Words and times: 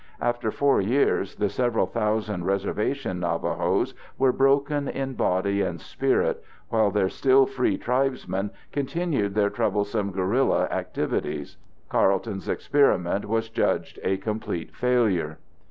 After 0.19 0.49
4 0.49 0.81
years, 0.81 1.35
the 1.35 1.47
several 1.47 1.85
thousand 1.85 2.45
reservation 2.47 3.19
Navajos 3.19 3.93
were 4.17 4.31
broken 4.31 4.87
in 4.87 5.13
body 5.13 5.61
and 5.61 5.79
spirit, 5.79 6.43
while 6.69 6.89
their 6.89 7.07
still 7.07 7.45
free 7.45 7.77
tribesmen 7.77 8.49
continued 8.71 9.35
their 9.35 9.51
troublesome 9.51 10.11
guerrilla 10.11 10.63
activities. 10.71 11.57
Carleton's 11.87 12.49
experiment 12.49 13.25
was 13.25 13.49
judged 13.49 13.99
a 14.01 14.17
complete 14.17 14.75
failure. 14.75 15.37